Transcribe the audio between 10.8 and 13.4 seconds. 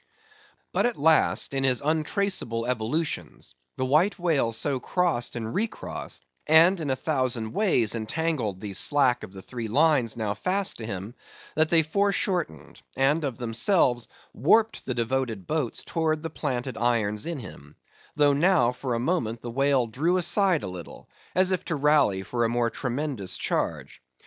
him, that they foreshortened, and, of